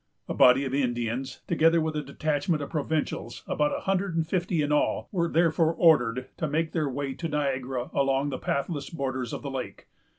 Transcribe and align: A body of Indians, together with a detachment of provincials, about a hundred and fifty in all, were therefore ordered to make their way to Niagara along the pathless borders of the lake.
A 0.27 0.33
body 0.33 0.65
of 0.65 0.73
Indians, 0.73 1.41
together 1.45 1.79
with 1.79 1.95
a 1.95 2.01
detachment 2.01 2.63
of 2.63 2.71
provincials, 2.71 3.43
about 3.45 3.71
a 3.71 3.81
hundred 3.81 4.15
and 4.15 4.25
fifty 4.27 4.63
in 4.63 4.71
all, 4.71 5.07
were 5.11 5.27
therefore 5.29 5.75
ordered 5.75 6.25
to 6.37 6.47
make 6.49 6.71
their 6.71 6.89
way 6.89 7.13
to 7.13 7.27
Niagara 7.29 7.91
along 7.93 8.29
the 8.31 8.39
pathless 8.39 8.89
borders 8.89 9.31
of 9.31 9.43
the 9.43 9.51
lake. 9.51 9.85